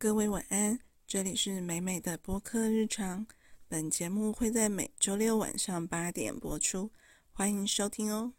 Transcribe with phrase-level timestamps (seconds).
[0.00, 0.78] 各位晚安，
[1.08, 3.26] 这里是美美的播客日常。
[3.66, 6.92] 本节目会在每周六晚上八点播出，
[7.32, 8.32] 欢迎收听哦。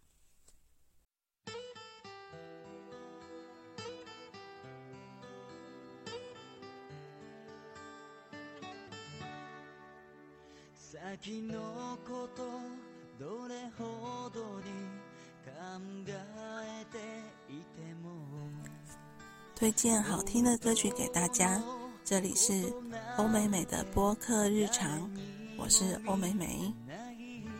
[19.59, 21.61] 推荐好听的歌曲给大家，
[22.05, 22.73] 这里是
[23.17, 25.11] 欧美美的播客日常，
[25.57, 26.73] 我是欧美美。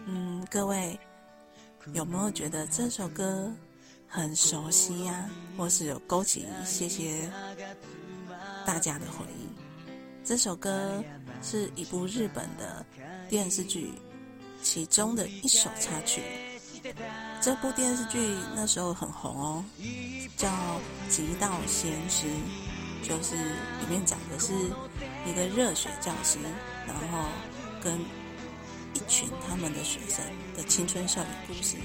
[0.06, 0.98] 嗯，各位
[1.92, 3.54] 有没有觉得这首歌
[4.08, 5.30] 很熟悉呀？
[5.58, 7.30] 或是有勾起一些些
[8.66, 9.50] 大家的回忆？
[10.24, 11.04] 这首歌
[11.42, 12.86] 是一部日本的
[13.28, 13.92] 电视剧
[14.64, 16.22] 其中的一首插曲。
[17.42, 18.20] 这部电视剧
[18.56, 19.66] 那时候很红哦，
[20.36, 20.50] 叫
[21.10, 22.28] 《极道鲜师》，
[23.08, 24.54] 就是里面讲的是
[25.26, 26.38] 一个热血教师，
[26.86, 27.30] 然后
[27.82, 28.00] 跟
[28.94, 30.24] 一群他们的学生
[30.56, 31.78] 的青春校园故事。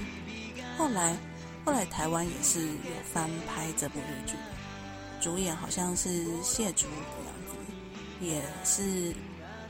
[0.77, 1.15] 后来，
[1.63, 4.35] 后来台湾也是有翻拍这部日剧，
[5.21, 7.55] 主演好像是谢祖武样子，
[8.19, 9.15] 也是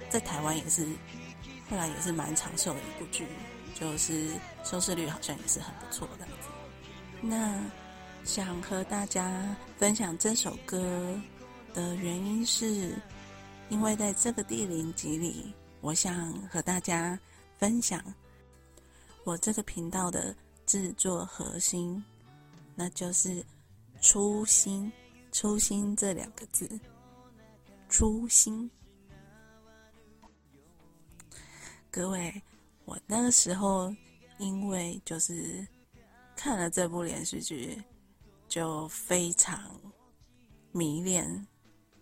[0.09, 0.83] 在台湾也是
[1.70, 3.27] 后来也是蛮长寿的一部剧。
[3.76, 4.30] 就是
[4.64, 6.26] 收视率好像也是很不错的。
[7.22, 7.62] 那
[8.23, 11.16] 想和大家分享这首歌
[11.73, 12.95] 的原因是，
[13.70, 17.20] 因为在这个第零集里，我想和大家
[17.59, 18.04] 分享
[19.23, 22.04] 我这个频道的制作核心，
[22.73, 23.45] 那就是
[24.02, 24.92] 初心。
[25.32, 26.80] 初心这两个字，
[27.89, 28.72] 初心，
[31.92, 32.42] 各位。
[32.86, 33.94] 我那个时候，
[34.38, 35.67] 因为就是
[36.36, 37.83] 看了这部连续剧，
[38.47, 39.80] 就非常
[40.72, 41.47] 迷恋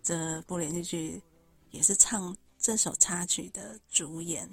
[0.01, 1.23] 这部连续剧，
[1.71, 4.47] 也是唱这首插曲的主演，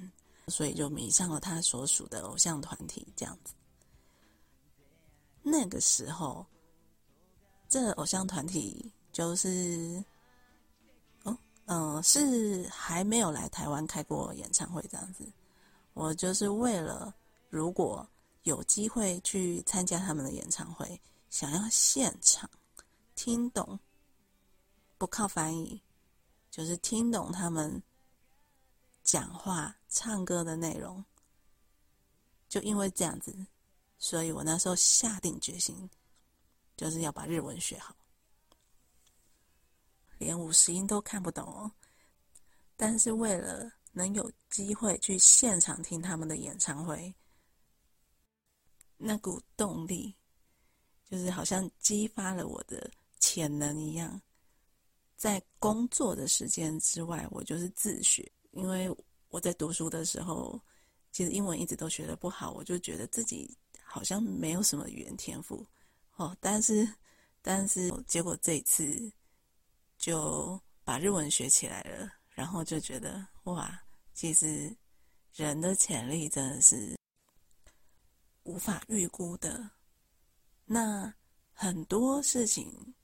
[0.46, 3.52] 所以就迷上了他所属的偶像团体这样子。
[5.42, 6.46] 那个时候，
[7.68, 10.04] 这偶像团体就是，
[11.24, 15.24] 哦，嗯，是还没有来台湾开过演唱会这样子。
[15.92, 17.14] 我就是为了，
[17.48, 18.08] 如果
[18.44, 22.48] 有机会去参加他们的演唱会，想要现场
[23.14, 23.78] 听懂，
[24.96, 25.82] 不靠翻译，
[26.50, 27.82] 就是听懂他们
[29.02, 31.04] 讲话、唱歌的内容。
[32.48, 33.34] 就因为这样子，
[33.98, 35.88] 所以我那时候下定决心，
[36.76, 37.94] 就是要把日文学好，
[40.18, 41.70] 连五十音都看不懂哦。
[42.76, 47.12] 但是为了能有机会去现场听他们的演唱会，
[48.96, 50.14] 那股动力，
[51.10, 54.20] 就是好像激发了我的潜能一样。
[55.16, 58.88] 在工作的时间之外，我就是自学，因为
[59.28, 60.60] 我在读书的时候，
[61.10, 63.52] 其实英文一直都学的不好，我就觉得自己
[63.82, 65.66] 好像没有什么语言天赋
[66.14, 66.36] 哦。
[66.40, 66.88] 但是，
[67.42, 69.12] 但是结果这一次
[69.98, 72.12] 就把日文学起来了。
[72.32, 73.82] 然后就觉得哇，
[74.14, 74.74] 其实
[75.34, 76.96] 人的潜力真的是
[78.44, 79.68] 无法预估的。
[80.64, 81.12] 那
[81.52, 82.94] 很多事情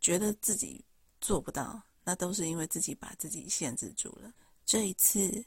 [0.00, 0.84] 觉得自己
[1.20, 4.32] 做不到，那都是因为自己把自己限制住了。
[4.66, 5.44] 这一次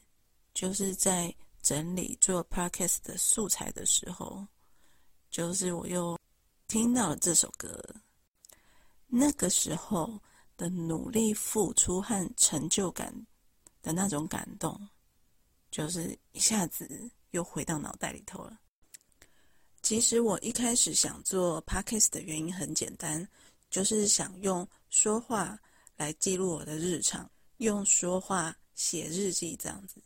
[0.52, 4.46] 就是在整理做 podcast 的素材的时候，
[5.30, 6.18] 就是我又
[6.66, 7.78] 听到了这首歌。
[9.06, 10.20] 那个时候。
[10.56, 13.12] 的努力付出和成就感
[13.84, 14.80] 的那种感动，
[15.70, 18.58] 就是一下子又回到脑袋里头了。
[19.82, 23.28] 其实我一开始想做 podcast 的原因很简单，
[23.68, 25.58] 就是想用说话
[25.96, 30.02] 来记录我的日常，用说话写日记这样子。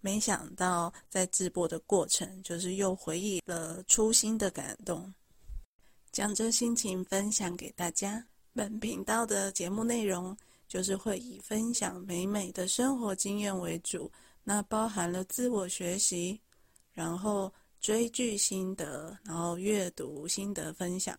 [0.00, 5.12] 没想到在直播的过程，就是又回忆了初心的感动，
[6.12, 8.24] 将这心情分享给大家。
[8.52, 10.34] 本频道的节目内容
[10.68, 14.10] 就是会以分享美美的生活经验为主，
[14.42, 16.40] 那包含了自我学习，
[16.92, 21.18] 然后追剧心得，然后阅读心得分享。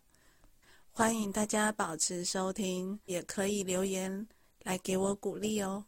[0.92, 4.28] 欢迎大家保持收听，也可以留言
[4.64, 5.86] 来给我鼓励哦。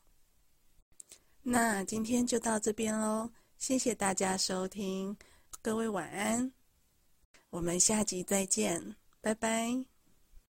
[1.42, 5.18] 那今天就到这边喽，谢谢大家收听，
[5.62, 6.52] 各位晚安，
[7.50, 9.99] 我们下集再见，拜拜。